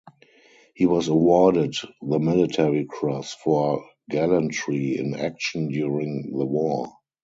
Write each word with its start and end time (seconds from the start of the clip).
He 0.73 0.87
was 0.87 1.09
awarded 1.09 1.75
the 2.01 2.17
Military 2.17 2.85
Cross 2.85 3.35
for 3.35 3.87
gallantry 4.09 4.97
in 4.97 5.13
action 5.13 5.67
during 5.67 6.35
the 6.35 6.43
war. 6.47 6.87